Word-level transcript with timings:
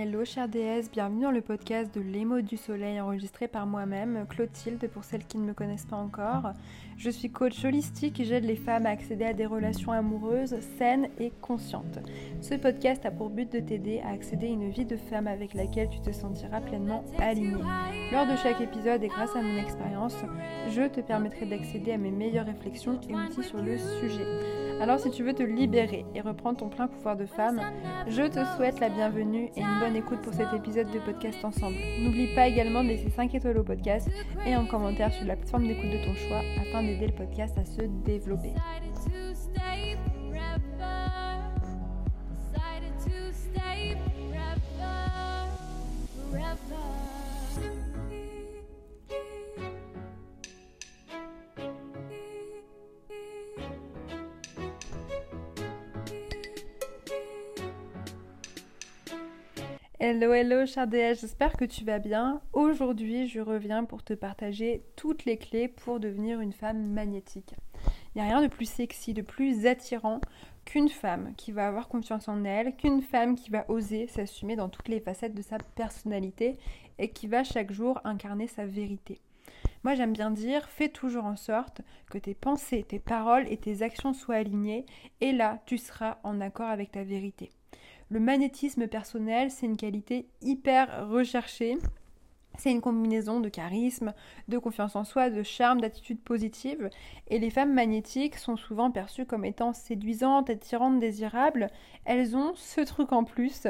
Hello 0.00 0.24
chère 0.24 0.48
déesse, 0.48 0.92
bienvenue 0.92 1.22
dans 1.22 1.32
le 1.32 1.40
podcast 1.40 1.92
de 1.92 2.24
mots 2.24 2.40
du 2.40 2.56
soleil 2.56 3.00
enregistré 3.00 3.48
par 3.48 3.66
moi-même, 3.66 4.26
Clotilde 4.28 4.88
pour 4.92 5.02
celles 5.02 5.24
qui 5.24 5.38
ne 5.38 5.44
me 5.44 5.54
connaissent 5.54 5.86
pas 5.86 5.96
encore. 5.96 6.52
Je 6.98 7.10
suis 7.10 7.30
coach 7.30 7.64
holistique 7.64 8.18
et 8.18 8.24
j'aide 8.24 8.42
les 8.42 8.56
femmes 8.56 8.84
à 8.84 8.88
accéder 8.88 9.24
à 9.24 9.32
des 9.32 9.46
relations 9.46 9.92
amoureuses 9.92 10.56
saines 10.78 11.08
et 11.20 11.30
conscientes. 11.40 12.00
Ce 12.40 12.56
podcast 12.56 13.06
a 13.06 13.12
pour 13.12 13.30
but 13.30 13.52
de 13.52 13.60
t'aider 13.60 14.00
à 14.00 14.08
accéder 14.08 14.48
à 14.48 14.50
une 14.50 14.68
vie 14.68 14.84
de 14.84 14.96
femme 14.96 15.28
avec 15.28 15.54
laquelle 15.54 15.88
tu 15.90 16.00
te 16.00 16.10
sentiras 16.10 16.60
pleinement 16.60 17.04
alignée. 17.20 17.62
Lors 18.10 18.26
de 18.26 18.34
chaque 18.34 18.60
épisode 18.60 19.04
et 19.04 19.08
grâce 19.08 19.36
à 19.36 19.42
mon 19.42 19.56
expérience, 19.58 20.16
je 20.70 20.88
te 20.88 21.00
permettrai 21.00 21.46
d'accéder 21.46 21.92
à 21.92 21.98
mes 21.98 22.10
meilleures 22.10 22.46
réflexions 22.46 22.98
et 23.08 23.14
outils 23.14 23.44
sur 23.44 23.62
le 23.62 23.78
sujet. 23.78 24.26
Alors 24.80 25.00
si 25.00 25.10
tu 25.10 25.24
veux 25.24 25.32
te 25.32 25.42
libérer 25.42 26.04
et 26.14 26.20
reprendre 26.20 26.58
ton 26.58 26.68
plein 26.68 26.86
pouvoir 26.86 27.16
de 27.16 27.26
femme, 27.26 27.60
je 28.06 28.22
te 28.22 28.44
souhaite 28.56 28.78
la 28.78 28.88
bienvenue 28.88 29.50
et 29.56 29.60
une 29.60 29.80
bonne 29.80 29.96
écoute 29.96 30.20
pour 30.22 30.32
cet 30.32 30.52
épisode 30.54 30.88
de 30.92 31.00
podcast 31.00 31.44
ensemble. 31.44 31.76
N'oublie 32.00 32.32
pas 32.34 32.46
également 32.46 32.84
de 32.84 32.88
laisser 32.88 33.10
5 33.10 33.34
étoiles 33.34 33.58
au 33.58 33.64
podcast 33.64 34.08
et 34.46 34.52
un 34.52 34.64
commentaire 34.66 35.12
sur 35.12 35.26
la 35.26 35.34
plateforme 35.34 35.66
d'écoute 35.66 35.90
de 35.90 36.04
ton 36.04 36.14
choix 36.14 36.42
afin 36.60 36.84
d'aider 36.88 37.08
le 37.08 37.12
podcast 37.12 37.58
à 37.58 37.64
se 37.64 37.82
développer. 38.04 38.54
Hello, 60.00 60.32
hello, 60.32 60.64
chère 60.64 60.86
déesse, 60.86 61.22
j'espère 61.22 61.56
que 61.56 61.64
tu 61.64 61.84
vas 61.84 61.98
bien. 61.98 62.40
Aujourd'hui, 62.52 63.26
je 63.26 63.40
reviens 63.40 63.82
pour 63.82 64.04
te 64.04 64.14
partager 64.14 64.84
toutes 64.94 65.24
les 65.24 65.38
clés 65.38 65.66
pour 65.66 65.98
devenir 65.98 66.40
une 66.40 66.52
femme 66.52 66.86
magnétique. 66.92 67.56
Il 68.14 68.18
n'y 68.18 68.20
a 68.20 68.30
rien 68.30 68.40
de 68.40 68.46
plus 68.46 68.70
sexy, 68.70 69.12
de 69.12 69.22
plus 69.22 69.66
attirant 69.66 70.20
qu'une 70.64 70.88
femme 70.88 71.34
qui 71.36 71.50
va 71.50 71.66
avoir 71.66 71.88
confiance 71.88 72.28
en 72.28 72.44
elle, 72.44 72.76
qu'une 72.76 73.02
femme 73.02 73.34
qui 73.34 73.50
va 73.50 73.68
oser 73.68 74.06
s'assumer 74.06 74.54
dans 74.54 74.68
toutes 74.68 74.86
les 74.86 75.00
facettes 75.00 75.34
de 75.34 75.42
sa 75.42 75.58
personnalité 75.58 76.58
et 77.00 77.08
qui 77.08 77.26
va 77.26 77.42
chaque 77.42 77.72
jour 77.72 78.00
incarner 78.04 78.46
sa 78.46 78.66
vérité. 78.66 79.18
Moi, 79.82 79.96
j'aime 79.96 80.12
bien 80.12 80.30
dire, 80.30 80.68
fais 80.68 80.90
toujours 80.90 81.24
en 81.24 81.34
sorte 81.34 81.80
que 82.08 82.18
tes 82.18 82.34
pensées, 82.34 82.84
tes 82.84 83.00
paroles 83.00 83.48
et 83.48 83.56
tes 83.56 83.82
actions 83.82 84.12
soient 84.12 84.36
alignées, 84.36 84.86
et 85.20 85.32
là, 85.32 85.60
tu 85.66 85.76
seras 85.76 86.18
en 86.22 86.40
accord 86.40 86.68
avec 86.68 86.92
ta 86.92 87.02
vérité. 87.02 87.50
Le 88.10 88.20
magnétisme 88.20 88.88
personnel, 88.88 89.50
c'est 89.50 89.66
une 89.66 89.76
qualité 89.76 90.26
hyper 90.40 91.10
recherchée. 91.10 91.76
C'est 92.56 92.70
une 92.70 92.80
combinaison 92.80 93.38
de 93.38 93.50
charisme, 93.50 94.14
de 94.48 94.56
confiance 94.56 94.96
en 94.96 95.04
soi, 95.04 95.28
de 95.28 95.42
charme, 95.42 95.82
d'attitude 95.82 96.18
positive. 96.18 96.88
Et 97.28 97.38
les 97.38 97.50
femmes 97.50 97.74
magnétiques 97.74 98.36
sont 98.36 98.56
souvent 98.56 98.90
perçues 98.90 99.26
comme 99.26 99.44
étant 99.44 99.74
séduisantes, 99.74 100.48
attirantes, 100.48 100.98
désirables. 100.98 101.68
Elles 102.06 102.34
ont 102.34 102.54
ce 102.56 102.80
truc 102.80 103.12
en 103.12 103.24
plus. 103.24 103.66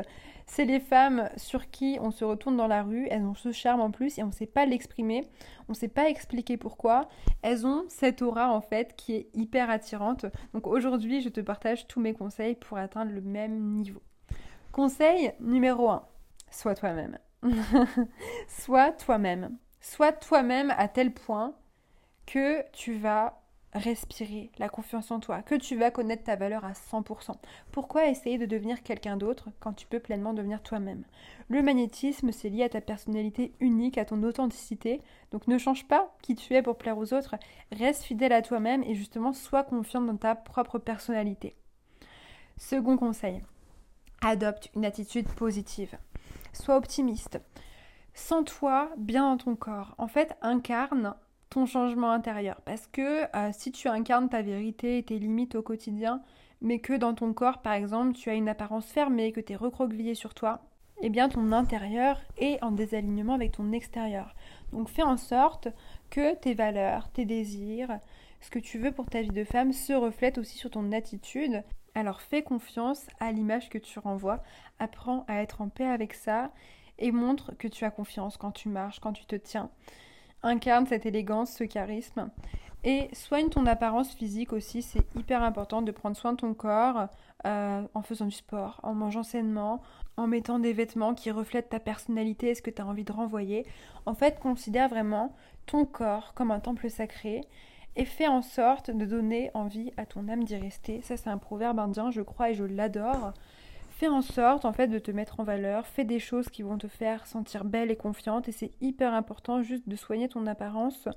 C'est 0.47 0.65
les 0.65 0.81
femmes 0.81 1.29
sur 1.37 1.69
qui 1.69 1.99
on 2.01 2.13
se 2.13 2.25
retourne 2.25 2.57
dans 2.57 2.69
la 2.69 2.85
rue, 2.85 3.09
elles 3.11 3.25
ont 3.25 3.35
ce 3.35 3.51
charme 3.51 3.81
en 3.81 3.91
plus 3.91 4.19
et 4.19 4.23
on 4.23 4.29
ne 4.29 4.33
sait 4.33 4.47
pas 4.47 4.65
l'exprimer, 4.65 5.25
on 5.69 5.73
ne 5.73 5.77
sait 5.77 5.89
pas 5.89 6.09
expliquer 6.09 6.57
pourquoi. 6.57 7.09
Elles 7.43 7.67
ont 7.67 7.85
cette 7.89 8.23
aura 8.23 8.51
en 8.51 8.61
fait 8.61 8.95
qui 8.97 9.15
est 9.15 9.29
hyper 9.35 9.69
attirante. 9.69 10.27
Donc 10.55 10.69
aujourd'hui, 10.69 11.23
je 11.23 11.29
te 11.29 11.41
partage 11.41 11.89
tous 11.89 12.01
mes 12.01 12.15
conseils 12.15 12.55
pour 12.55 12.79
atteindre 12.79 13.13
le 13.13 13.21
même 13.21 13.75
niveau. 13.75 14.01
Conseil 14.73 15.33
numéro 15.41 15.89
1. 15.89 16.05
Sois 16.51 16.75
toi-même. 16.75 17.19
Sois 18.49 18.93
toi-même. 18.93 19.57
Sois 19.81 20.13
toi-même 20.13 20.73
à 20.77 20.89
tel 20.89 21.13
point 21.13 21.55
que 22.27 22.63
tu 22.73 22.97
vas 22.97 23.41
respirer 23.73 24.51
la 24.59 24.69
confiance 24.69 25.11
en 25.11 25.21
toi, 25.21 25.43
que 25.43 25.55
tu 25.55 25.77
vas 25.77 25.91
connaître 25.91 26.25
ta 26.25 26.37
valeur 26.37 26.65
à 26.65 26.73
100%. 26.73 27.35
Pourquoi 27.71 28.07
essayer 28.07 28.39
de 28.39 28.47
devenir 28.47 28.83
quelqu'un 28.83 29.17
d'autre 29.17 29.49
quand 29.61 29.73
tu 29.73 29.87
peux 29.87 30.01
pleinement 30.01 30.33
devenir 30.33 30.63
toi-même? 30.63 31.05
Le 31.49 31.63
magnétisme, 31.63 32.33
c'est 32.33 32.49
lié 32.49 32.65
à 32.65 32.69
ta 32.69 32.81
personnalité 32.81 33.53
unique, 33.61 33.99
à 33.99 34.05
ton 34.05 34.23
authenticité. 34.23 35.03
Donc 35.33 35.47
ne 35.49 35.59
change 35.59 35.87
pas 35.87 36.15
qui 36.23 36.35
tu 36.35 36.55
es 36.55 36.63
pour 36.63 36.79
plaire 36.79 36.99
aux 36.99 37.13
autres. 37.13 37.37
Reste 37.73 38.05
fidèle 38.05 38.33
à 38.33 38.43
toi-même 38.43 38.83
et 38.85 38.95
justement 38.95 39.33
sois 39.33 39.65
confiante 39.65 40.07
dans 40.07 40.17
ta 40.17 40.35
propre 40.35 40.79
personnalité. 40.79 41.55
Second 42.57 42.97
conseil, 42.97 43.43
Adopte 44.21 44.71
une 44.75 44.85
attitude 44.85 45.29
positive. 45.29 45.97
Sois 46.53 46.77
optimiste. 46.77 47.41
Sens-toi 48.15 48.91
bien 48.97 49.31
dans 49.31 49.37
ton 49.37 49.57
corps. 49.57 49.95
En 49.99 50.09
fait, 50.09 50.37
incarne 50.43 51.15
ton 51.51 51.67
changement 51.67 52.11
intérieur. 52.11 52.61
Parce 52.65 52.87
que 52.87 53.25
euh, 53.37 53.51
si 53.53 53.71
tu 53.73 53.89
incarnes 53.89 54.29
ta 54.29 54.43
vérité 54.43 54.99
et 54.99 55.03
tes 55.03 55.19
limites 55.19 55.55
au 55.55 55.63
quotidien, 55.63 56.23
mais 56.61 56.81
que 56.81 56.95
dans 56.95 57.15
ton 57.15 57.33
corps, 57.33 57.63
par 57.63 57.75
exemple, 57.75 58.15
tu 58.15 58.31
as 58.31 58.35
une 58.35 58.49
apparence 58.49 58.87
fermée, 58.87 59.33
que 59.33 59.41
tu 59.41 59.53
es 59.53 59.57
recroquevillé 59.57 60.15
sur 60.15 60.35
toi, 60.35 60.63
eh 61.01 61.11
bien 61.11 61.29
ton 61.29 61.53
intérieur 61.53 62.21
est 62.39 62.63
en 62.63 62.73
désalignement 62.73 63.35
avec 63.35 63.53
ton 63.53 63.73
extérieur. 63.73 64.35
Donc 64.73 64.89
fais 64.89 65.03
en 65.03 65.17
sorte 65.17 65.69
que 66.11 66.35
tes 66.35 66.55
valeurs, 66.55 67.09
tes 67.11 67.25
désirs, 67.25 67.99
ce 68.41 68.51
que 68.51 68.59
tu 68.59 68.79
veux 68.79 68.93
pour 68.93 69.07
ta 69.07 69.23
vie 69.23 69.29
de 69.29 69.45
femme 69.45 69.73
se 69.73 69.93
reflètent 69.93 70.39
aussi 70.39 70.59
sur 70.59 70.71
ton 70.71 70.93
attitude 70.93 71.63
alors 71.99 72.21
fais 72.21 72.43
confiance 72.43 73.07
à 73.19 73.33
l'image 73.33 73.69
que 73.69 73.79
tu 73.79 73.99
renvoies, 73.99 74.41
apprends 74.79 75.25
à 75.27 75.43
être 75.43 75.61
en 75.61 75.69
paix 75.69 75.87
avec 75.87 76.15
ça 76.15 76.51
et 76.99 77.13
montre 77.13 77.53
que 77.59 77.69
tu 77.69 77.85
as 77.85 77.91
confiance 77.91 78.37
quand 78.37 78.53
tu 78.53 78.69
marches, 78.69 79.01
quand 79.01 79.13
tu 79.13 79.27
te 79.27 79.37
tiens. 79.37 79.71
Incarne 80.43 80.87
cette 80.87 81.07
élégance, 81.07 81.53
ce 81.53 81.65
charisme. 81.65 82.31
Et 82.85 83.09
soigne 83.13 83.49
ton 83.49 83.67
apparence 83.67 84.15
physique 84.15 84.53
aussi, 84.53 84.83
c'est 84.83 85.05
hyper 85.17 85.43
important 85.43 85.83
de 85.83 85.91
prendre 85.91 86.17
soin 86.17 86.33
de 86.33 86.37
ton 86.37 86.55
corps 86.55 87.09
euh, 87.45 87.83
en 87.93 88.03
faisant 88.03 88.27
du 88.27 88.37
sport, 88.37 88.79
en 88.85 88.95
mangeant 88.95 89.25
sainement, 89.25 89.83
en 90.17 90.29
mettant 90.29 90.61
des 90.61 90.73
vêtements 90.73 91.15
qui 91.15 91.33
reflètent 91.33 91.71
ta 91.71 91.81
personnalité 91.81 92.51
et 92.51 92.55
ce 92.55 92.63
que 92.63 92.71
tu 92.71 92.81
as 92.81 92.87
envie 92.87 93.05
de 93.05 93.13
renvoyer. 93.13 93.67
En 94.07 94.15
fait, 94.15 94.39
considère 94.39 94.89
vraiment 94.89 95.35
ton 95.67 95.85
corps 95.85 96.35
comme 96.35 96.53
un 96.53 96.61
temple 96.61 96.89
sacré 96.89 97.41
et 97.99 98.05
fais 98.05 98.29
en 98.29 98.43
sorte 98.43 98.93
de 98.93 99.05
donner 99.05 99.51
envie 99.55 99.93
à 99.97 100.07
ton 100.07 100.29
âme 100.29 100.45
d'y 100.45 100.57
rester. 100.57 101.03
Ça, 101.03 101.17
c'est 101.17 101.29
un 101.29 101.37
proverbe 101.37 101.81
indien, 101.81 102.13
je 102.13 102.23
crois, 102.23 102.51
et 102.51 102.55
je 102.55 102.63
l'adore. 102.63 103.35
Fais 103.91 104.07
en 104.07 104.23
sorte, 104.23 104.65
en 104.65 104.73
fait, 104.73 104.87
de 104.87 105.01
te 105.01 105.11
mettre 105.11 105.41
en 105.41 105.43
valeur. 105.43 105.85
Fais 105.85 106.05
des 106.05 106.21
choses 106.21 106.49
qui 106.49 106.63
vont 106.63 106.79
te 106.79 106.87
faire 106.87 107.27
sentir 107.27 107.65
belle 107.65 107.91
et 107.91 107.97
confiante. 107.97 108.49
Et 108.49 108.53
c'est 108.53 108.71
hyper 108.81 109.13
important 109.13 109.63
juste 109.63 109.89
de 109.89 109.97
soigner 109.97 110.29
ton 110.29 110.47
apparence 110.47 111.09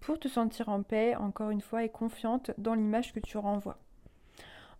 pour 0.00 0.18
te 0.18 0.26
sentir 0.26 0.70
en 0.70 0.82
paix, 0.82 1.14
encore 1.14 1.50
une 1.50 1.60
fois, 1.60 1.84
et 1.84 1.90
confiante 1.90 2.52
dans 2.56 2.72
l'image 2.72 3.12
que 3.12 3.20
tu 3.20 3.36
renvoies. 3.36 3.76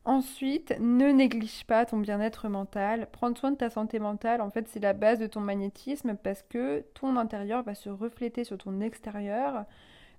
Ensuite, 0.06 0.75
ne 0.81 1.10
néglige 1.10 1.65
pas 1.66 1.84
ton 1.84 1.99
bien-être 1.99 2.49
mental. 2.49 3.06
Prendre 3.12 3.37
soin 3.37 3.50
de 3.50 3.56
ta 3.56 3.69
santé 3.69 3.99
mentale, 3.99 4.41
en 4.41 4.49
fait, 4.49 4.66
c'est 4.66 4.81
la 4.81 4.94
base 4.94 5.19
de 5.19 5.27
ton 5.27 5.41
magnétisme 5.41 6.16
parce 6.16 6.43
que 6.43 6.87
ton 6.94 7.19
intérieur 7.19 7.62
va 7.62 7.75
se 7.75 7.91
refléter 7.91 8.44
sur 8.44 8.56
ton 8.56 8.81
extérieur. 8.81 9.66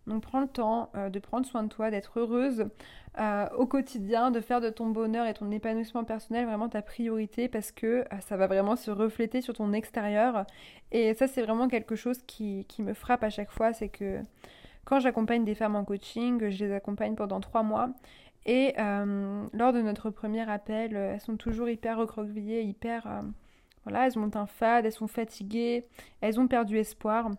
Donc 0.08 0.22
prends 0.22 0.42
le 0.42 0.48
temps 0.48 0.90
euh, 0.96 1.10
de 1.10 1.20
prendre 1.20 1.46
soin 1.46 1.64
de 1.64 1.70
toi, 1.70 1.90
d'être 1.90 2.20
heureuse 2.20 2.66
euh, 3.20 3.48
au 3.58 3.66
quotidien, 3.66 4.30
de 4.30 4.40
faire 4.40 4.62
de 4.62 4.70
ton 4.70 4.88
bonheur 4.88 5.26
et 5.26 5.34
ton 5.34 5.50
épanouissement 5.52 6.04
personnel 6.04 6.46
vraiment 6.46 6.70
ta 6.70 6.82
priorité 6.82 7.48
parce 7.48 7.72
que 7.72 7.86
euh, 7.86 8.20
ça 8.20 8.38
va 8.38 8.48
vraiment 8.48 8.76
se 8.76 8.92
refléter 8.92 9.42
sur 9.42 9.56
ton 9.56 9.74
extérieur. 9.74 10.46
Et 10.92 11.14
ça 11.16 11.28
c'est 11.28 11.42
vraiment 11.42 11.68
quelque 11.68 11.96
chose 11.96 12.20
qui, 12.28 12.66
qui, 12.68 12.84
me 12.84 12.94
frappe 12.94 13.24
à 13.24 13.30
chaque 13.30 13.52
fois, 13.52 13.74
c'est 13.74 13.90
que 13.90 14.20
quand 14.86 15.00
j'accompagne 15.00 15.44
des 15.44 15.56
femmes 15.56 15.76
en 15.76 15.84
coaching, 15.84 16.50
je 16.50 16.66
les 16.66 16.72
accompagne 16.72 17.16
pendant 17.16 17.40
trois 17.40 17.64
mois. 17.64 17.90
Et 18.46 18.76
lors 18.78 19.74
de 19.74 19.82
notre 19.82 20.12
premier 20.12 20.48
appel, 20.48 20.96
elles 20.96 21.20
sont 21.20 21.36
toujours 21.36 21.68
hyper 21.68 21.98
recroquevillées, 21.98 22.62
hyper... 22.62 23.24
voilà, 23.84 24.06
elles 24.06 24.20
ont 24.20 24.30
un 24.36 24.46
fade, 24.46 24.86
elles 24.86 24.92
sont 24.92 25.08
fatiguées, 25.08 25.88
elles 26.22 26.40
ont 26.40 26.48
perdu 26.48 26.78
espoir. 26.78 27.32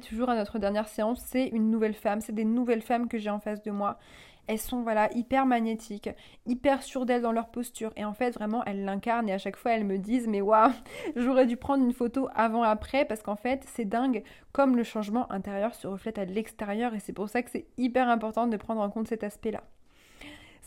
Toujours 0.00 0.28
à 0.30 0.36
notre 0.36 0.58
dernière 0.58 0.88
séance, 0.88 1.22
c'est 1.24 1.46
une 1.48 1.70
nouvelle 1.70 1.94
femme, 1.94 2.20
c'est 2.20 2.34
des 2.34 2.44
nouvelles 2.44 2.82
femmes 2.82 3.08
que 3.08 3.18
j'ai 3.18 3.30
en 3.30 3.38
face 3.38 3.62
de 3.62 3.70
moi. 3.70 3.98
Elles 4.46 4.58
sont 4.58 4.82
voilà 4.82 5.10
hyper 5.14 5.46
magnétiques, 5.46 6.10
hyper 6.46 6.82
sûres 6.82 7.06
d'elles 7.06 7.22
dans 7.22 7.32
leur 7.32 7.48
posture 7.48 7.92
et 7.96 8.04
en 8.04 8.12
fait 8.12 8.32
vraiment 8.32 8.62
elles 8.64 8.84
l'incarnent 8.84 9.28
et 9.28 9.32
à 9.32 9.38
chaque 9.38 9.56
fois 9.56 9.72
elles 9.72 9.84
me 9.84 9.96
disent 9.96 10.26
mais 10.28 10.42
waouh 10.42 10.70
j'aurais 11.16 11.46
dû 11.46 11.56
prendre 11.56 11.82
une 11.82 11.94
photo 11.94 12.28
avant 12.34 12.62
après 12.62 13.06
parce 13.06 13.22
qu'en 13.22 13.36
fait 13.36 13.64
c'est 13.66 13.86
dingue 13.86 14.22
comme 14.52 14.76
le 14.76 14.84
changement 14.84 15.32
intérieur 15.32 15.74
se 15.74 15.86
reflète 15.86 16.18
à 16.18 16.26
l'extérieur 16.26 16.92
et 16.92 17.00
c'est 17.00 17.14
pour 17.14 17.30
ça 17.30 17.42
que 17.42 17.50
c'est 17.50 17.66
hyper 17.78 18.08
important 18.10 18.46
de 18.46 18.56
prendre 18.58 18.82
en 18.82 18.90
compte 18.90 19.08
cet 19.08 19.24
aspect 19.24 19.50
là. 19.50 19.62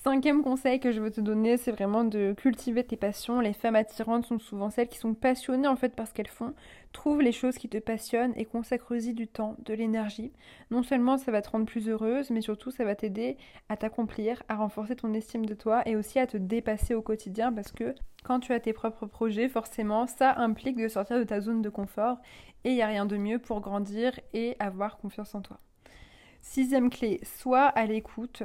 Cinquième 0.04 0.44
conseil 0.44 0.80
que 0.80 0.92
je 0.92 1.02
veux 1.02 1.10
te 1.10 1.20
donner, 1.20 1.58
c'est 1.58 1.72
vraiment 1.72 2.04
de 2.04 2.34
cultiver 2.38 2.84
tes 2.84 2.96
passions. 2.96 3.40
Les 3.40 3.52
femmes 3.52 3.76
attirantes 3.76 4.26
sont 4.28 4.38
souvent 4.38 4.70
celles 4.70 4.88
qui 4.88 5.00
sont 5.00 5.16
passionnées 5.16 5.68
en 5.68 5.76
fait 5.76 5.96
par 5.96 6.08
ce 6.08 6.14
qu'elles 6.14 6.28
font. 6.28 6.54
Trouve 6.94 7.22
les 7.22 7.32
choses 7.32 7.58
qui 7.58 7.68
te 7.68 7.80
passionnent 7.80 8.32
et 8.38 8.46
consacre-y 8.46 9.14
du 9.16 9.28
temps, 9.28 9.56
de 9.66 9.74
l'énergie. 9.74 10.32
Non 10.70 10.84
seulement 10.84 11.18
ça 11.18 11.32
va 11.32 11.42
te 11.42 11.50
rendre 11.50 11.66
plus 11.66 11.90
heureuse, 11.90 12.30
mais 12.30 12.42
surtout 12.42 12.70
ça 12.70 12.86
va 12.86 12.96
t'aider 12.96 13.38
à 13.70 13.76
t'accomplir, 13.76 14.44
à 14.48 14.56
renforcer 14.56 14.96
ton 14.96 15.14
estime 15.14 15.48
de 15.48 15.56
toi 15.56 15.82
et 15.88 15.96
aussi 15.96 16.20
à 16.20 16.28
te 16.28 16.38
dépasser 16.38 16.94
au 16.94 17.02
quotidien 17.02 17.52
parce 17.52 17.72
que 17.72 17.96
quand 18.24 18.40
tu 18.40 18.54
as 18.54 18.60
tes 18.60 18.74
propres 18.74 19.08
projets, 19.08 19.50
forcément, 19.50 20.06
ça 20.06 20.36
implique 20.38 20.78
de 20.78 20.88
sortir 20.90 21.18
de 21.18 21.24
ta 21.24 21.42
zone 21.42 21.64
de 21.64 21.70
confort 21.70 22.18
et 22.64 22.70
il 22.70 22.76
n'y 22.76 22.84
a 22.84 22.88
rien 22.88 23.08
de 23.08 23.18
mieux 23.18 23.40
pour 23.40 23.62
grandir 23.62 24.18
et 24.34 24.56
avoir 24.60 24.98
confiance 24.98 25.34
en 25.34 25.42
toi. 25.42 25.58
Sixième 26.42 26.92
clé, 26.92 27.20
sois 27.24 27.66
à 27.66 27.86
l'écoute 27.88 28.44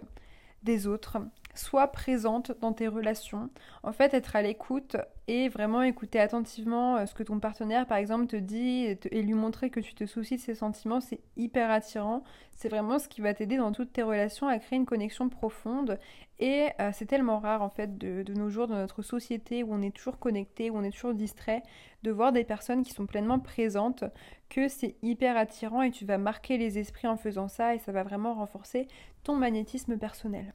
des 0.62 0.86
autres, 0.86 1.18
sois 1.54 1.88
présente 1.88 2.52
dans 2.60 2.72
tes 2.72 2.88
relations. 2.88 3.50
En 3.82 3.92
fait, 3.92 4.14
être 4.14 4.36
à 4.36 4.42
l'écoute 4.42 4.96
et 5.28 5.48
vraiment 5.48 5.82
écouter 5.82 6.18
attentivement 6.18 6.96
euh, 6.96 7.06
ce 7.06 7.14
que 7.14 7.22
ton 7.22 7.38
partenaire, 7.38 7.86
par 7.86 7.98
exemple, 7.98 8.26
te 8.26 8.36
dit 8.36 8.86
et, 9.10 9.22
lui 9.22 9.34
montrer 9.34 9.70
que 9.70 9.78
tu 9.78 9.94
te 9.94 10.04
soucies 10.04 10.36
de 10.36 10.40
ses 10.40 10.54
sentiments, 10.54 11.00
c'est 11.00 11.20
hyper 11.36 11.70
attirant. 11.70 12.24
C'est 12.56 12.68
vraiment 12.68 12.98
ce 12.98 13.08
qui 13.08 13.20
va 13.20 13.32
t'aider 13.32 13.56
dans 13.56 13.72
toutes 13.72 13.92
tes 13.92 14.02
relations 14.02 14.48
à 14.48 14.58
créer 14.58 14.78
une 14.78 14.86
connexion 14.86 15.28
profonde. 15.28 15.98
Et 16.40 16.68
euh, 16.80 16.90
c'est 16.92 17.06
tellement 17.06 17.38
rare, 17.38 17.62
en 17.62 17.68
fait, 17.68 17.98
de, 17.98 18.24
de, 18.24 18.34
nos 18.34 18.50
jours, 18.50 18.66
dans 18.66 18.76
notre 18.76 19.02
société 19.02 19.62
où 19.62 19.72
on 19.72 19.80
est 19.80 19.94
toujours 19.94 20.18
connecté, 20.18 20.70
où 20.70 20.76
on 20.76 20.82
est 20.82 20.90
toujours 20.90 21.14
distrait, 21.14 21.62
de 22.02 22.10
voir 22.10 22.32
des 22.32 22.44
personnes 22.44 22.82
qui 22.82 22.92
sont 22.92 23.06
pleinement 23.06 23.38
présentes, 23.38 24.04
que 24.48 24.66
c'est 24.66 24.96
hyper 25.02 25.36
attirant 25.36 25.82
et 25.82 25.92
tu 25.92 26.04
vas 26.04 26.18
marquer 26.18 26.58
les 26.58 26.78
esprits 26.78 27.06
en 27.06 27.16
faisant 27.16 27.46
ça 27.46 27.74
et 27.76 27.78
ça 27.78 27.92
va 27.92 28.02
vraiment 28.02 28.34
renforcer 28.34 28.88
ton 29.22 29.36
magnétisme 29.36 29.96
personnel. 29.96 30.52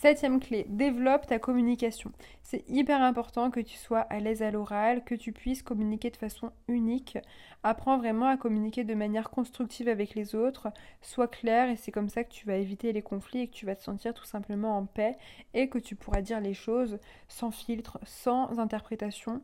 Septième 0.00 0.38
clé, 0.38 0.64
développe 0.68 1.26
ta 1.26 1.40
communication. 1.40 2.12
C'est 2.44 2.62
hyper 2.68 3.02
important 3.02 3.50
que 3.50 3.58
tu 3.58 3.76
sois 3.76 4.02
à 4.02 4.20
l'aise 4.20 4.44
à 4.44 4.52
l'oral, 4.52 5.02
que 5.02 5.16
tu 5.16 5.32
puisses 5.32 5.64
communiquer 5.64 6.10
de 6.10 6.16
façon 6.16 6.52
unique. 6.68 7.18
Apprends 7.64 7.98
vraiment 7.98 8.28
à 8.28 8.36
communiquer 8.36 8.84
de 8.84 8.94
manière 8.94 9.28
constructive 9.28 9.88
avec 9.88 10.14
les 10.14 10.36
autres. 10.36 10.68
Sois 11.02 11.26
clair 11.26 11.68
et 11.68 11.74
c'est 11.74 11.90
comme 11.90 12.08
ça 12.08 12.22
que 12.22 12.30
tu 12.30 12.46
vas 12.46 12.58
éviter 12.58 12.92
les 12.92 13.02
conflits 13.02 13.40
et 13.40 13.48
que 13.48 13.54
tu 13.54 13.66
vas 13.66 13.74
te 13.74 13.82
sentir 13.82 14.14
tout 14.14 14.24
simplement 14.24 14.78
en 14.78 14.86
paix 14.86 15.18
et 15.52 15.68
que 15.68 15.80
tu 15.80 15.96
pourras 15.96 16.22
dire 16.22 16.40
les 16.40 16.54
choses 16.54 17.00
sans 17.26 17.50
filtre, 17.50 17.98
sans 18.04 18.60
interprétation 18.60 19.42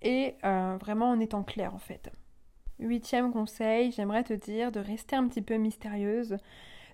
et 0.00 0.36
euh, 0.44 0.78
vraiment 0.80 1.10
en 1.10 1.20
étant 1.20 1.42
clair 1.42 1.74
en 1.74 1.78
fait. 1.78 2.10
Huitième 2.78 3.32
conseil, 3.32 3.92
j'aimerais 3.92 4.24
te 4.24 4.32
dire 4.32 4.72
de 4.72 4.80
rester 4.80 5.14
un 5.14 5.28
petit 5.28 5.42
peu 5.42 5.58
mystérieuse 5.58 6.38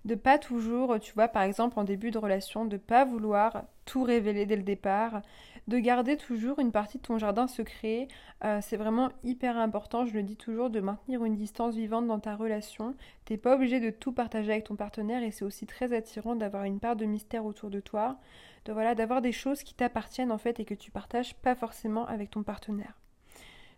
de 0.04 0.14
pas 0.14 0.38
toujours, 0.38 0.98
tu 1.00 1.12
vois, 1.14 1.28
par 1.28 1.42
exemple 1.42 1.78
en 1.78 1.84
début 1.84 2.10
de 2.10 2.18
relation, 2.18 2.64
de 2.64 2.76
pas 2.76 3.04
vouloir 3.04 3.64
tout 3.86 4.02
révéler 4.02 4.46
dès 4.46 4.56
le 4.56 4.62
départ, 4.62 5.22
de 5.66 5.78
garder 5.78 6.16
toujours 6.16 6.58
une 6.58 6.72
partie 6.72 6.98
de 6.98 7.02
ton 7.02 7.18
jardin 7.18 7.46
secret. 7.46 8.08
Euh, 8.44 8.58
c'est 8.60 8.76
vraiment 8.76 9.10
hyper 9.22 9.56
important, 9.56 10.04
je 10.04 10.12
le 10.12 10.22
dis 10.22 10.36
toujours, 10.36 10.68
de 10.70 10.80
maintenir 10.80 11.24
une 11.24 11.36
distance 11.36 11.74
vivante 11.74 12.06
dans 12.06 12.20
ta 12.20 12.36
relation. 12.36 12.94
T'es 13.24 13.36
pas 13.36 13.54
obligé 13.54 13.80
de 13.80 13.90
tout 13.90 14.12
partager 14.12 14.52
avec 14.52 14.64
ton 14.64 14.76
partenaire 14.76 15.22
et 15.22 15.30
c'est 15.30 15.44
aussi 15.44 15.66
très 15.66 15.92
attirant 15.94 16.36
d'avoir 16.36 16.64
une 16.64 16.80
part 16.80 16.96
de 16.96 17.06
mystère 17.06 17.46
autour 17.46 17.70
de 17.70 17.80
toi, 17.80 18.18
de 18.66 18.72
voilà, 18.72 18.94
d'avoir 18.94 19.22
des 19.22 19.32
choses 19.32 19.62
qui 19.62 19.74
t'appartiennent 19.74 20.32
en 20.32 20.38
fait 20.38 20.60
et 20.60 20.64
que 20.64 20.74
tu 20.74 20.90
partages 20.90 21.34
pas 21.34 21.54
forcément 21.54 22.06
avec 22.06 22.30
ton 22.30 22.42
partenaire. 22.42 22.94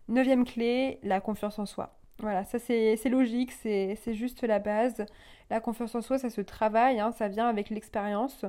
Neuvième 0.09 0.45
clé, 0.45 0.99
la 1.03 1.19
confiance 1.19 1.59
en 1.59 1.65
soi. 1.65 1.96
Voilà, 2.19 2.45
ça 2.45 2.57
c'est 2.57 3.09
logique, 3.09 3.51
c'est 3.51 4.13
juste 4.13 4.43
la 4.43 4.59
base. 4.59 5.05
La 5.49 5.59
confiance 5.61 5.95
en 5.95 6.01
soi, 6.01 6.17
ça 6.17 6.29
se 6.29 6.41
travaille, 6.41 6.99
hein, 6.99 7.11
ça 7.11 7.27
vient 7.27 7.47
avec 7.47 7.69
l'expérience 7.69 8.43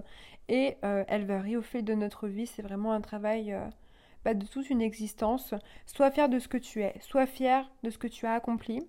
et 0.49 0.77
euh, 0.85 1.05
elle 1.07 1.27
varie 1.27 1.57
au 1.57 1.63
fil 1.63 1.85
de 1.85 1.95
notre 1.95 2.29
vie. 2.29 2.47
C'est 2.47 2.63
vraiment 2.63 2.93
un 2.93 3.01
travail 3.01 3.53
euh, 3.53 3.65
bah, 4.25 4.35
de 4.35 4.47
toute 4.47 4.71
une 4.71 4.83
existence. 4.83 5.55
Sois 5.87 6.11
fier 6.11 6.29
de 6.29 6.39
ce 6.39 6.49
que 6.49 6.57
tu 6.57 6.83
es, 6.83 6.95
sois 7.01 7.27
fier 7.27 7.71
de 7.83 7.91
ce 7.91 7.99
que 7.99 8.09
tu 8.09 8.27
as 8.27 8.33
accompli. 8.35 8.83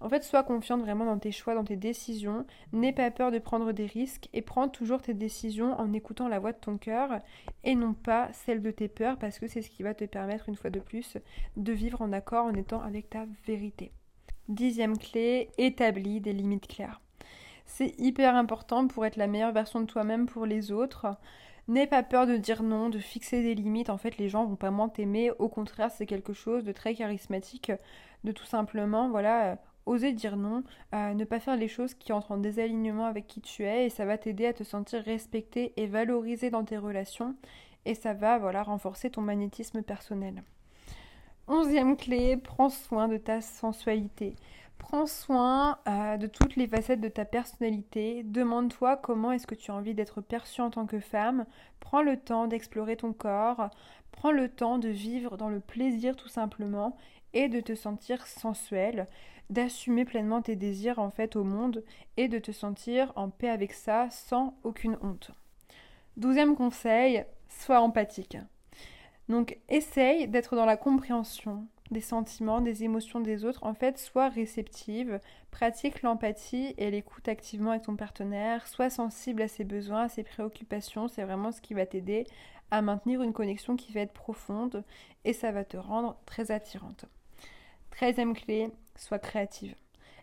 En 0.00 0.08
fait, 0.08 0.24
sois 0.24 0.42
confiante 0.42 0.80
vraiment 0.80 1.04
dans 1.04 1.18
tes 1.18 1.30
choix, 1.30 1.54
dans 1.54 1.64
tes 1.64 1.76
décisions. 1.76 2.44
N'aie 2.72 2.92
pas 2.92 3.10
peur 3.10 3.30
de 3.30 3.38
prendre 3.38 3.72
des 3.72 3.86
risques 3.86 4.28
et 4.32 4.42
prends 4.42 4.68
toujours 4.68 5.00
tes 5.02 5.14
décisions 5.14 5.78
en 5.78 5.92
écoutant 5.92 6.28
la 6.28 6.40
voix 6.40 6.52
de 6.52 6.58
ton 6.58 6.78
cœur 6.78 7.20
et 7.62 7.74
non 7.74 7.94
pas 7.94 8.28
celle 8.32 8.62
de 8.62 8.70
tes 8.70 8.88
peurs 8.88 9.18
parce 9.18 9.38
que 9.38 9.46
c'est 9.46 9.62
ce 9.62 9.70
qui 9.70 9.82
va 9.82 9.94
te 9.94 10.04
permettre, 10.04 10.48
une 10.48 10.56
fois 10.56 10.70
de 10.70 10.80
plus, 10.80 11.18
de 11.56 11.72
vivre 11.72 12.02
en 12.02 12.12
accord 12.12 12.46
en 12.46 12.54
étant 12.54 12.82
avec 12.82 13.10
ta 13.10 13.26
vérité. 13.46 13.92
Dixième 14.48 14.98
clé, 14.98 15.48
établis 15.56 16.20
des 16.20 16.34
limites 16.34 16.66
claires. 16.66 17.00
C'est 17.64 17.98
hyper 17.98 18.36
important 18.36 18.86
pour 18.86 19.06
être 19.06 19.16
la 19.16 19.26
meilleure 19.26 19.52
version 19.52 19.80
de 19.80 19.86
toi-même 19.86 20.26
pour 20.26 20.44
les 20.44 20.70
autres. 20.70 21.06
N'aie 21.66 21.86
pas 21.86 22.02
peur 22.02 22.26
de 22.26 22.36
dire 22.36 22.62
non, 22.62 22.90
de 22.90 22.98
fixer 22.98 23.42
des 23.42 23.54
limites. 23.54 23.88
En 23.88 23.96
fait, 23.96 24.18
les 24.18 24.28
gens 24.28 24.44
vont 24.44 24.56
pas 24.56 24.70
moins 24.70 24.90
t'aimer. 24.90 25.30
Au 25.38 25.48
contraire, 25.48 25.90
c'est 25.90 26.04
quelque 26.04 26.34
chose 26.34 26.62
de 26.62 26.72
très 26.72 26.94
charismatique, 26.94 27.72
de 28.24 28.32
tout 28.32 28.44
simplement, 28.44 29.08
voilà, 29.08 29.52
euh, 29.52 29.56
oser 29.86 30.12
dire 30.12 30.36
non, 30.36 30.62
euh, 30.94 31.14
ne 31.14 31.24
pas 31.24 31.40
faire 31.40 31.56
les 31.56 31.68
choses 31.68 31.94
qui 31.94 32.12
entrent 32.12 32.32
en 32.32 32.36
désalignement 32.36 33.06
avec 33.06 33.26
qui 33.26 33.40
tu 33.40 33.64
es, 33.64 33.86
et 33.86 33.90
ça 33.90 34.04
va 34.04 34.18
t'aider 34.18 34.46
à 34.46 34.52
te 34.52 34.62
sentir 34.62 35.02
respecté 35.02 35.72
et 35.78 35.86
valorisé 35.86 36.50
dans 36.50 36.64
tes 36.64 36.76
relations, 36.76 37.34
et 37.86 37.94
ça 37.94 38.12
va, 38.12 38.38
voilà, 38.38 38.62
renforcer 38.62 39.08
ton 39.08 39.22
magnétisme 39.22 39.82
personnel. 39.82 40.42
Onzième 41.46 41.98
clé, 41.98 42.38
prends 42.38 42.70
soin 42.70 43.06
de 43.06 43.18
ta 43.18 43.42
sensualité. 43.42 44.34
Prends 44.78 45.06
soin 45.06 45.78
euh, 45.86 46.16
de 46.16 46.26
toutes 46.26 46.56
les 46.56 46.66
facettes 46.66 47.02
de 47.02 47.08
ta 47.08 47.26
personnalité. 47.26 48.22
Demande-toi 48.22 48.96
comment 48.96 49.30
est-ce 49.30 49.46
que 49.46 49.54
tu 49.54 49.70
as 49.70 49.74
envie 49.74 49.92
d'être 49.92 50.22
perçue 50.22 50.62
en 50.62 50.70
tant 50.70 50.86
que 50.86 51.00
femme. 51.00 51.44
Prends 51.80 52.00
le 52.00 52.16
temps 52.16 52.46
d'explorer 52.46 52.96
ton 52.96 53.12
corps. 53.12 53.68
Prends 54.10 54.30
le 54.30 54.48
temps 54.48 54.78
de 54.78 54.88
vivre 54.88 55.36
dans 55.36 55.50
le 55.50 55.60
plaisir 55.60 56.16
tout 56.16 56.28
simplement 56.28 56.96
et 57.34 57.48
de 57.48 57.60
te 57.60 57.74
sentir 57.74 58.26
sensuelle, 58.26 59.06
d'assumer 59.50 60.06
pleinement 60.06 60.40
tes 60.40 60.56
désirs 60.56 60.98
en 60.98 61.10
fait 61.10 61.36
au 61.36 61.44
monde 61.44 61.84
et 62.16 62.28
de 62.28 62.38
te 62.38 62.52
sentir 62.52 63.12
en 63.16 63.28
paix 63.28 63.50
avec 63.50 63.74
ça 63.74 64.08
sans 64.10 64.54
aucune 64.62 64.96
honte. 65.02 65.30
Douzième 66.16 66.56
conseil, 66.56 67.24
sois 67.50 67.80
empathique. 67.80 68.38
Donc 69.28 69.58
essaye 69.68 70.28
d'être 70.28 70.56
dans 70.56 70.66
la 70.66 70.76
compréhension 70.76 71.66
des 71.90 72.00
sentiments, 72.00 72.60
des 72.60 72.84
émotions 72.84 73.20
des 73.20 73.44
autres. 73.44 73.64
En 73.64 73.74
fait, 73.74 73.98
sois 73.98 74.28
réceptive, 74.28 75.20
pratique 75.50 76.02
l'empathie 76.02 76.74
et 76.78 76.90
l'écoute 76.90 77.28
activement 77.28 77.70
avec 77.70 77.82
ton 77.82 77.96
partenaire, 77.96 78.66
sois 78.66 78.90
sensible 78.90 79.42
à 79.42 79.48
ses 79.48 79.64
besoins, 79.64 80.02
à 80.02 80.08
ses 80.08 80.24
préoccupations. 80.24 81.08
C'est 81.08 81.24
vraiment 81.24 81.52
ce 81.52 81.60
qui 81.60 81.74
va 81.74 81.86
t'aider 81.86 82.26
à 82.70 82.82
maintenir 82.82 83.22
une 83.22 83.32
connexion 83.32 83.76
qui 83.76 83.92
va 83.92 84.00
être 84.00 84.12
profonde 84.12 84.84
et 85.24 85.32
ça 85.32 85.52
va 85.52 85.64
te 85.64 85.76
rendre 85.76 86.16
très 86.26 86.50
attirante. 86.50 87.04
Treizième 87.90 88.34
clé, 88.34 88.68
sois 88.96 89.18
créative. 89.18 89.74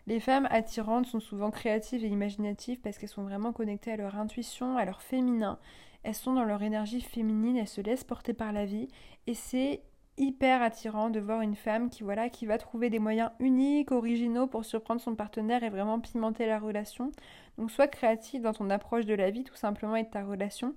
Les 0.06 0.20
femmes 0.20 0.48
attirantes 0.50 1.06
sont 1.06 1.20
souvent 1.20 1.50
créatives 1.50 2.04
et 2.04 2.08
imaginatives 2.08 2.80
parce 2.80 2.98
qu'elles 2.98 3.08
sont 3.08 3.22
vraiment 3.22 3.52
connectées 3.52 3.92
à 3.92 3.96
leur 3.96 4.16
intuition, 4.16 4.76
à 4.76 4.84
leur 4.84 5.00
féminin 5.00 5.58
elles 6.02 6.14
sont 6.14 6.32
dans 6.32 6.44
leur 6.44 6.62
énergie 6.62 7.00
féminine, 7.00 7.56
elles 7.56 7.68
se 7.68 7.80
laissent 7.80 8.04
porter 8.04 8.32
par 8.32 8.52
la 8.52 8.64
vie 8.64 8.88
et 9.26 9.34
c'est 9.34 9.82
hyper 10.18 10.62
attirant 10.62 11.10
de 11.10 11.20
voir 11.20 11.40
une 11.40 11.54
femme 11.54 11.88
qui 11.88 12.02
voilà 12.02 12.28
qui 12.28 12.44
va 12.46 12.58
trouver 12.58 12.90
des 12.90 12.98
moyens 12.98 13.30
uniques, 13.40 13.92
originaux 13.92 14.46
pour 14.46 14.64
surprendre 14.64 15.00
son 15.00 15.14
partenaire 15.14 15.62
et 15.62 15.70
vraiment 15.70 16.00
pimenter 16.00 16.46
la 16.46 16.58
relation. 16.58 17.12
Donc 17.58 17.70
sois 17.70 17.88
créative 17.88 18.42
dans 18.42 18.52
ton 18.52 18.68
approche 18.70 19.06
de 19.06 19.14
la 19.14 19.30
vie 19.30 19.44
tout 19.44 19.56
simplement 19.56 19.96
et 19.96 20.04
de 20.04 20.10
ta 20.10 20.24
relation. 20.24 20.74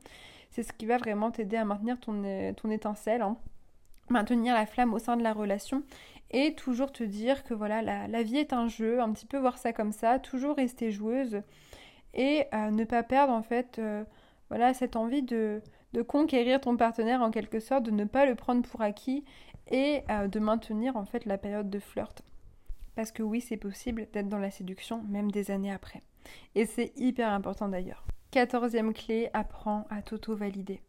C'est 0.52 0.64
ce 0.64 0.72
qui 0.72 0.86
va 0.86 0.98
vraiment 0.98 1.32
t'aider 1.32 1.58
à 1.58 1.66
maintenir 1.66 2.00
ton, 2.00 2.24
euh, 2.24 2.54
étincelle, 2.72 3.22
hein. 3.22 3.38
maintenir 4.10 4.54
la 4.54 4.66
flamme 4.66 4.94
au 4.94 5.00
sein 5.00 5.18
de 5.18 5.24
la 5.24 5.34
relation 5.34 5.84
et 6.32 6.56
toujours 6.56 6.92
te 6.92 7.04
dire 7.04 7.44
que 7.44 7.54
voilà 7.54 7.82
la, 7.82 8.24
vie 8.24 8.38
est 8.38 8.54
un 8.54 8.68
jeu, 8.68 9.02
un 9.02 9.12
petit 9.12 9.26
peu 9.26 9.38
voir 9.38 9.58
ça 9.58 9.74
comme 9.74 9.92
ça, 9.92 10.18
toujours 10.20 10.56
rester 10.56 10.92
joueuse 10.92 11.42
et 12.14 12.46
euh, 12.54 12.72
ne 12.72 12.86
pas 12.86 13.04
perdre 13.04 13.34
en 13.34 13.44
fait 13.44 13.80
euh, 13.80 14.04
voilà, 14.56 14.74
cette 14.74 14.96
envie 14.96 15.22
de, 15.22 15.62
conquérir 16.08 16.62
ton 16.62 16.78
partenaire 16.78 17.22
en 17.22 17.30
quelque 17.30 17.60
sorte, 17.60 17.84
de 17.84 17.92
ne 17.92 18.06
pas 18.06 18.26
le 18.26 18.36
prendre 18.36 18.62
pour 18.66 18.80
acquis 18.80 19.26
et 19.70 20.02
euh, 20.10 20.30
de 20.30 20.40
maintenir 20.40 20.96
en 20.96 21.04
fait 21.04 21.26
la 21.26 21.38
période 21.38 21.70
de 21.70 21.78
flirt. 21.78 22.22
Parce 22.96 23.12
que 23.12 23.22
oui, 23.22 23.42
c'est 23.42 23.58
possible 23.58 24.08
d'être 24.14 24.30
dans 24.30 24.38
la 24.38 24.52
séduction 24.52 25.04
même 25.10 25.30
des 25.30 25.52
années 25.52 25.74
après. 25.74 26.02
Et 26.56 26.66
c'est 26.66 26.94
hyper 26.96 27.34
important 27.34 27.68
d'ailleurs. 27.68 28.06
Quatorzième 28.32 28.94
clé, 28.94 29.30
apprends 29.34 29.88
à 29.90 30.02
t'auto-valider. 30.02 30.80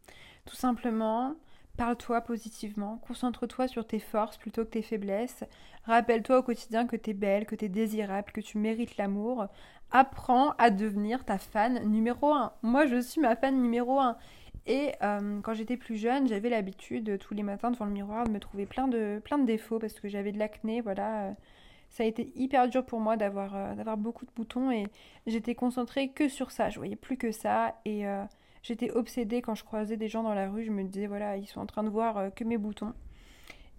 Tout 0.45 0.55
simplement, 0.55 1.35
Parle-toi 1.77 2.21
positivement, 2.21 2.99
concentre-toi 3.07 3.67
sur 3.67 3.85
tes 3.85 3.99
forces 3.99 4.37
plutôt 4.37 4.65
que 4.65 4.71
tes 4.71 4.81
faiblesses. 4.81 5.43
Rappelle-toi 5.83 6.39
au 6.39 6.43
quotidien 6.43 6.87
que 6.87 6.95
tu 6.95 7.11
es 7.11 7.13
belle, 7.13 7.45
que 7.45 7.55
tu 7.55 7.65
es 7.65 7.69
désirable, 7.69 8.31
que 8.31 8.41
tu 8.41 8.57
mérites 8.57 8.97
l'amour. 8.97 9.45
Apprends 9.91 10.51
à 10.57 10.71
devenir 10.71 11.23
ta 11.23 11.37
fan 11.37 11.87
numéro 11.87 12.33
un. 12.33 12.51
Moi, 12.63 12.87
je 12.87 12.99
suis 12.99 13.21
ma 13.21 13.35
fan 13.35 13.61
numéro 13.61 13.99
un. 13.99 14.17
Et 14.65 14.91
euh, 15.03 15.39
quand 15.41 15.53
j'étais 15.53 15.77
plus 15.77 15.97
jeune, 15.97 16.27
j'avais 16.27 16.49
l'habitude 16.49 17.19
tous 17.19 17.35
les 17.35 17.43
matins 17.43 17.69
devant 17.69 17.85
le 17.85 17.91
miroir 17.91 18.25
de 18.25 18.31
me 18.31 18.39
trouver 18.39 18.65
plein 18.65 18.87
de, 18.87 19.21
défauts 19.45 19.77
parce 19.77 19.93
que 19.99 20.09
j'avais 20.09 20.31
de 20.31 20.39
l'acné, 20.39 20.81
voilà. 20.81 21.35
Ça 21.89 22.03
a 22.03 22.05
été 22.07 22.33
hyper 22.35 22.67
dur 22.67 22.85
pour 22.85 22.99
moi 22.99 23.17
d'avoir 23.17 23.55
euh, 23.55 23.75
d'avoir 23.75 23.97
beaucoup 23.97 24.25
de 24.25 24.31
boutons 24.35 24.71
et 24.71 24.87
j'étais 25.25 25.55
concentrée 25.55 26.09
que 26.09 26.27
sur 26.27 26.51
ça. 26.51 26.69
Je 26.69 26.79
voyais 26.79 26.97
plus 26.97 27.17
que 27.17 27.31
ça 27.31 27.75
et 27.85 28.05
euh, 28.07 28.23
J'étais 28.63 28.91
obsédée 28.91 29.41
quand 29.41 29.55
je 29.55 29.63
croisais 29.63 29.97
des 29.97 30.07
gens 30.07 30.23
dans 30.23 30.33
la 30.33 30.49
rue, 30.49 30.63
je 30.63 30.71
me 30.71 30.83
disais 30.83 31.07
voilà, 31.07 31.37
ils 31.37 31.47
sont 31.47 31.59
en 31.59 31.65
train 31.65 31.83
de 31.83 31.89
voir 31.89 32.17
euh, 32.17 32.29
que 32.29 32.43
mes 32.43 32.57
boutons. 32.57 32.93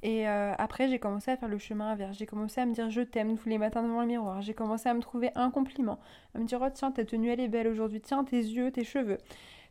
Et 0.02 0.28
euh, 0.28 0.54
après, 0.58 0.88
j'ai 0.88 1.00
commencé 1.00 1.30
à 1.30 1.36
faire 1.36 1.48
le 1.48 1.58
chemin 1.58 1.90
inverse. 1.90 2.16
J'ai 2.16 2.26
commencé 2.26 2.60
à 2.60 2.66
me 2.66 2.72
dire 2.72 2.88
je 2.88 3.00
t'aime 3.00 3.36
tous 3.36 3.48
les 3.48 3.58
matins 3.58 3.82
devant 3.82 4.00
le 4.00 4.06
miroir. 4.06 4.40
J'ai 4.42 4.54
commencé 4.54 4.88
à 4.88 4.94
me 4.94 5.00
trouver 5.00 5.30
un 5.34 5.50
compliment. 5.50 5.98
À 6.34 6.38
me 6.38 6.44
dire 6.44 6.60
oh 6.62 6.68
tiens, 6.72 6.92
ta 6.92 7.04
tenue 7.04 7.30
elle 7.30 7.40
est 7.40 7.48
belle 7.48 7.66
aujourd'hui. 7.66 8.00
Tiens, 8.00 8.24
tes 8.24 8.38
yeux, 8.38 8.70
tes 8.70 8.84
cheveux. 8.84 9.18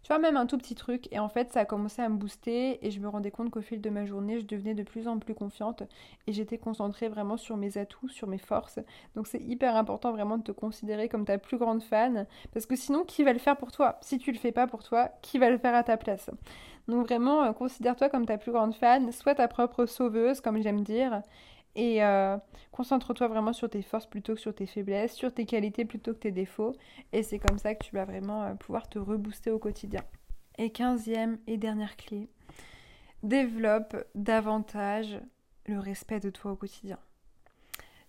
Tu 0.07 0.17
même 0.19 0.37
un 0.37 0.45
tout 0.45 0.57
petit 0.57 0.75
truc. 0.75 1.09
Et 1.11 1.19
en 1.19 1.27
fait, 1.27 1.51
ça 1.51 1.61
a 1.61 1.65
commencé 1.65 2.01
à 2.01 2.07
me 2.07 2.15
booster 2.15 2.85
et 2.85 2.91
je 2.91 2.99
me 3.01 3.09
rendais 3.09 3.29
compte 3.29 3.49
qu'au 3.49 3.61
fil 3.61 3.81
de 3.81 3.89
ma 3.89 4.05
journée, 4.05 4.39
je 4.39 4.45
devenais 4.45 4.73
de 4.73 4.83
plus 4.83 5.05
en 5.09 5.19
plus 5.19 5.35
confiante 5.35 5.83
et 6.27 6.31
j'étais 6.31 6.57
concentrée 6.57 7.09
vraiment 7.09 7.35
sur 7.35 7.57
mes 7.57 7.77
atouts, 7.77 8.07
sur 8.07 8.25
mes 8.27 8.37
forces. 8.37 8.79
Donc 9.15 9.27
c'est 9.27 9.41
hyper 9.41 9.75
important 9.75 10.13
vraiment 10.13 10.37
de 10.37 10.43
te 10.43 10.53
considérer 10.53 11.09
comme 11.09 11.25
ta 11.25 11.37
plus 11.37 11.57
grande 11.57 11.83
fan 11.83 12.25
parce 12.53 12.65
que 12.65 12.77
sinon, 12.77 13.03
qui 13.03 13.23
va 13.23 13.33
le 13.33 13.39
faire 13.39 13.57
pour 13.57 13.73
toi? 13.73 13.97
Si 14.01 14.17
tu 14.17 14.31
le 14.31 14.37
fais 14.37 14.53
pas 14.53 14.65
pour 14.65 14.81
toi, 14.81 15.09
qui 15.21 15.39
va 15.39 15.49
le 15.49 15.57
faire 15.57 15.75
à 15.75 15.83
ta 15.83 15.97
place? 15.97 16.29
Donc 16.87 17.05
vraiment, 17.05 17.43
euh, 17.43 17.51
considère-toi 17.51 18.07
comme 18.07 18.25
ta 18.25 18.37
plus 18.37 18.53
grande 18.53 18.75
fan, 18.75 19.11
sois 19.11 19.35
ta 19.35 19.49
propre 19.49 19.85
sauveuse, 19.85 20.39
comme 20.39 20.61
j'aime 20.61 20.85
dire. 20.85 21.21
Et 21.77 22.03
euh, 22.03 22.37
concentre-toi 22.71 23.27
vraiment 23.27 23.53
sur 23.53 23.69
tes 23.69 23.83
forces 23.83 24.07
plutôt 24.07 24.33
que 24.33 24.41
sur 24.41 24.53
tes 24.53 24.65
faiblesses, 24.65 25.13
sur 25.13 25.31
tes 25.31 25.45
qualités 25.45 25.85
plutôt 25.85 26.13
que 26.13 26.19
tes 26.19 26.31
défauts. 26.31 26.75
Et 27.13 27.21
c'est 27.21 27.37
comme 27.37 27.59
ça 27.59 27.75
que 27.75 27.85
tu 27.85 27.95
vas 27.95 28.03
vraiment 28.03 28.43
euh, 28.43 28.55
pouvoir 28.55 28.89
te 28.89 28.97
rebooster 28.97 29.51
au 29.51 29.59
quotidien. 29.59 30.01
Et 30.57 30.71
quinzième 30.71 31.37
et 31.45 31.57
dernière 31.57 31.95
clé, 31.95 32.29
développe 33.21 33.95
davantage 34.15 35.21
le 35.67 35.77
respect 35.77 36.19
de 36.19 36.31
toi 36.31 36.51
au 36.53 36.55
quotidien. 36.55 36.97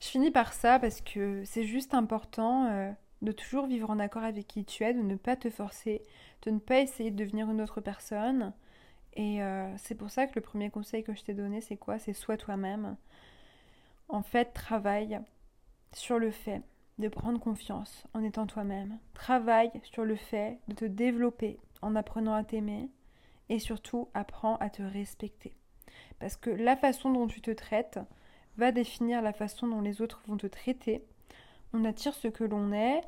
Je 0.00 0.06
finis 0.06 0.30
par 0.30 0.54
ça 0.54 0.78
parce 0.78 1.02
que 1.02 1.42
c'est 1.44 1.64
juste 1.64 1.92
important 1.92 2.70
euh, 2.70 2.90
de 3.20 3.32
toujours 3.32 3.66
vivre 3.66 3.90
en 3.90 3.98
accord 3.98 4.22
avec 4.24 4.46
qui 4.46 4.64
tu 4.64 4.82
es, 4.82 4.94
de 4.94 5.02
ne 5.02 5.16
pas 5.16 5.36
te 5.36 5.50
forcer, 5.50 6.00
de 6.42 6.52
ne 6.52 6.58
pas 6.58 6.78
essayer 6.78 7.10
de 7.10 7.22
devenir 7.22 7.50
une 7.50 7.60
autre 7.60 7.82
personne. 7.82 8.54
Et 9.14 9.40
c'est 9.78 9.96
pour 9.96 10.10
ça 10.10 10.28
que 10.28 10.34
le 10.36 10.40
premier 10.42 10.70
conseil 10.70 11.02
que 11.02 11.12
je 11.12 11.24
t'ai 11.24 11.34
donné, 11.34 11.60
c'est 11.60 11.76
quoi? 11.76 11.98
C'est 11.98 12.12
sois 12.12 12.36
toi-même 12.36 12.96
en 14.08 14.22
fait, 14.22 14.52
travaille 14.52 15.20
sur 15.92 16.18
le 16.18 16.30
fait 16.30 16.62
de 16.98 17.08
prendre 17.08 17.40
confiance 17.40 18.04
en 18.14 18.22
étant 18.22 18.46
toi-même. 18.46 18.98
Travaille 19.14 19.70
sur 19.84 20.04
le 20.04 20.16
fait 20.16 20.58
de 20.68 20.74
te 20.74 20.84
développer 20.84 21.58
en 21.82 21.94
apprenant 21.94 22.34
à 22.34 22.44
t'aimer 22.44 22.90
et 23.48 23.58
surtout 23.58 24.08
apprends 24.14 24.56
à 24.56 24.70
te 24.70 24.82
respecter. 24.82 25.54
Parce 26.18 26.36
que 26.36 26.50
la 26.50 26.76
façon 26.76 27.12
dont 27.12 27.26
tu 27.26 27.40
te 27.40 27.50
traites 27.50 28.00
va 28.56 28.72
définir 28.72 29.22
la 29.22 29.32
façon 29.32 29.68
dont 29.68 29.80
les 29.80 30.02
autres 30.02 30.22
vont 30.26 30.36
te 30.36 30.46
traiter. 30.46 31.04
On 31.72 31.84
attire 31.84 32.14
ce 32.14 32.28
que 32.28 32.44
l'on 32.44 32.72
est 32.72 33.02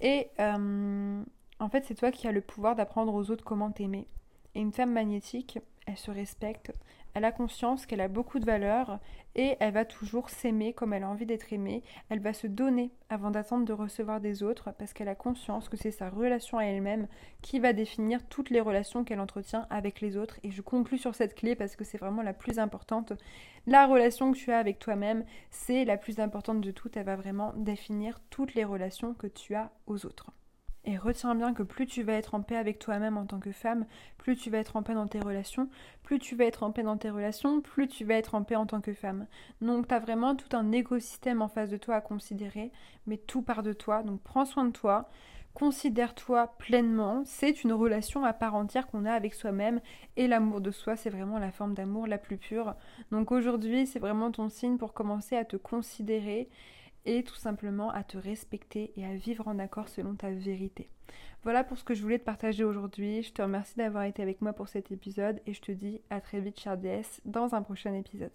et 0.00 0.28
euh, 0.38 1.22
en 1.58 1.68
fait 1.68 1.84
c'est 1.86 1.94
toi 1.94 2.12
qui 2.12 2.28
as 2.28 2.32
le 2.32 2.40
pouvoir 2.40 2.76
d'apprendre 2.76 3.14
aux 3.14 3.30
autres 3.30 3.44
comment 3.44 3.72
t'aimer. 3.72 4.06
Et 4.54 4.60
une 4.60 4.72
femme 4.72 4.92
magnétique, 4.92 5.58
elle 5.86 5.96
se 5.96 6.12
respecte, 6.12 6.72
elle 7.14 7.24
a 7.24 7.32
conscience 7.32 7.86
qu'elle 7.86 8.00
a 8.00 8.08
beaucoup 8.08 8.40
de 8.40 8.44
valeur 8.44 8.98
et 9.36 9.56
elle 9.60 9.72
va 9.72 9.84
toujours 9.84 10.30
s'aimer 10.30 10.72
comme 10.72 10.92
elle 10.92 11.04
a 11.04 11.08
envie 11.08 11.26
d'être 11.26 11.52
aimée. 11.52 11.82
Elle 12.08 12.20
va 12.20 12.32
se 12.32 12.46
donner 12.46 12.90
avant 13.08 13.30
d'attendre 13.30 13.64
de 13.64 13.72
recevoir 13.72 14.20
des 14.20 14.42
autres 14.42 14.72
parce 14.78 14.92
qu'elle 14.92 15.08
a 15.08 15.14
conscience 15.14 15.68
que 15.68 15.76
c'est 15.76 15.90
sa 15.90 16.10
relation 16.10 16.58
à 16.58 16.64
elle-même 16.64 17.06
qui 17.40 17.60
va 17.60 17.72
définir 17.72 18.26
toutes 18.28 18.50
les 18.50 18.60
relations 18.60 19.04
qu'elle 19.04 19.20
entretient 19.20 19.66
avec 19.70 20.00
les 20.00 20.16
autres. 20.16 20.38
Et 20.42 20.50
je 20.50 20.60
conclus 20.60 20.98
sur 20.98 21.14
cette 21.14 21.34
clé 21.34 21.54
parce 21.54 21.76
que 21.76 21.84
c'est 21.84 21.98
vraiment 21.98 22.22
la 22.22 22.34
plus 22.34 22.58
importante. 22.58 23.12
La 23.66 23.86
relation 23.86 24.32
que 24.32 24.36
tu 24.36 24.52
as 24.52 24.58
avec 24.58 24.78
toi-même, 24.78 25.24
c'est 25.50 25.84
la 25.84 25.96
plus 25.96 26.18
importante 26.18 26.60
de 26.60 26.70
toutes. 26.72 26.96
Elle 26.96 27.06
va 27.06 27.16
vraiment 27.16 27.52
définir 27.56 28.20
toutes 28.30 28.54
les 28.54 28.64
relations 28.64 29.14
que 29.14 29.28
tu 29.28 29.54
as 29.54 29.70
aux 29.86 30.04
autres. 30.04 30.30
Et 30.86 30.98
retiens 30.98 31.34
bien 31.34 31.54
que 31.54 31.62
plus 31.62 31.86
tu 31.86 32.02
vas 32.02 32.12
être 32.12 32.34
en 32.34 32.42
paix 32.42 32.56
avec 32.56 32.78
toi-même 32.78 33.16
en 33.16 33.24
tant 33.24 33.38
que 33.38 33.52
femme, 33.52 33.86
plus 34.18 34.36
tu 34.36 34.50
vas 34.50 34.58
être 34.58 34.76
en 34.76 34.82
paix 34.82 34.92
dans 34.92 35.06
tes 35.06 35.20
relations, 35.20 35.68
plus 36.02 36.18
tu 36.18 36.36
vas 36.36 36.44
être 36.44 36.62
en 36.62 36.72
paix 36.72 36.82
dans 36.82 36.98
tes 36.98 37.08
relations, 37.08 37.62
plus 37.62 37.88
tu 37.88 38.04
vas 38.04 38.14
être 38.14 38.34
en 38.34 38.42
paix 38.42 38.56
en 38.56 38.66
tant 38.66 38.82
que 38.82 38.92
femme. 38.92 39.26
Donc 39.62 39.88
tu 39.88 39.94
as 39.94 39.98
vraiment 39.98 40.36
tout 40.36 40.54
un 40.54 40.72
écosystème 40.72 41.40
en 41.40 41.48
face 41.48 41.70
de 41.70 41.78
toi 41.78 41.96
à 41.96 42.00
considérer, 42.02 42.70
mais 43.06 43.16
tout 43.16 43.40
part 43.40 43.62
de 43.62 43.72
toi. 43.72 44.02
Donc 44.02 44.20
prends 44.20 44.44
soin 44.44 44.66
de 44.66 44.72
toi, 44.72 45.08
considère-toi 45.54 46.54
pleinement. 46.58 47.22
C'est 47.24 47.64
une 47.64 47.72
relation 47.72 48.24
à 48.24 48.34
part 48.34 48.54
entière 48.54 48.86
qu'on 48.86 49.06
a 49.06 49.12
avec 49.12 49.32
soi-même 49.32 49.80
et 50.16 50.26
l'amour 50.26 50.60
de 50.60 50.70
soi, 50.70 50.96
c'est 50.96 51.10
vraiment 51.10 51.38
la 51.38 51.50
forme 51.50 51.72
d'amour 51.72 52.06
la 52.06 52.18
plus 52.18 52.36
pure. 52.36 52.74
Donc 53.10 53.32
aujourd'hui, 53.32 53.86
c'est 53.86 54.00
vraiment 54.00 54.30
ton 54.30 54.50
signe 54.50 54.76
pour 54.76 54.92
commencer 54.92 55.34
à 55.34 55.46
te 55.46 55.56
considérer 55.56 56.50
et 57.06 57.22
tout 57.22 57.34
simplement 57.34 57.90
à 57.90 58.02
te 58.04 58.16
respecter 58.16 58.92
et 58.96 59.04
à 59.04 59.14
vivre 59.14 59.48
en 59.48 59.58
accord 59.58 59.88
selon 59.88 60.14
ta 60.14 60.30
vérité. 60.30 60.88
Voilà 61.42 61.64
pour 61.64 61.76
ce 61.76 61.84
que 61.84 61.94
je 61.94 62.02
voulais 62.02 62.18
te 62.18 62.24
partager 62.24 62.64
aujourd'hui. 62.64 63.22
Je 63.22 63.32
te 63.32 63.42
remercie 63.42 63.76
d'avoir 63.76 64.04
été 64.04 64.22
avec 64.22 64.40
moi 64.40 64.52
pour 64.52 64.68
cet 64.68 64.90
épisode 64.90 65.40
et 65.46 65.52
je 65.52 65.60
te 65.60 65.72
dis 65.72 66.00
à 66.10 66.20
très 66.20 66.40
vite, 66.40 66.58
chère 66.58 66.78
déesse, 66.78 67.20
dans 67.24 67.54
un 67.54 67.62
prochain 67.62 67.94
épisode. 67.94 68.32